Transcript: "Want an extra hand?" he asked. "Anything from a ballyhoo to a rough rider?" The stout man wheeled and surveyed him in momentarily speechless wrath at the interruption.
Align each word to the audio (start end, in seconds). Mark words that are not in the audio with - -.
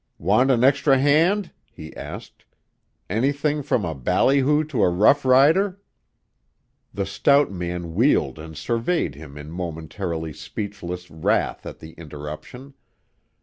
"Want 0.17 0.49
an 0.49 0.63
extra 0.63 0.97
hand?" 0.97 1.51
he 1.71 1.95
asked. 1.95 2.43
"Anything 3.07 3.61
from 3.61 3.85
a 3.85 3.93
ballyhoo 3.93 4.63
to 4.63 4.81
a 4.81 4.89
rough 4.89 5.23
rider?" 5.23 5.79
The 6.91 7.05
stout 7.05 7.51
man 7.51 7.93
wheeled 7.93 8.39
and 8.39 8.57
surveyed 8.57 9.13
him 9.13 9.37
in 9.37 9.51
momentarily 9.51 10.33
speechless 10.33 11.11
wrath 11.11 11.67
at 11.67 11.77
the 11.77 11.91
interruption. 11.99 12.73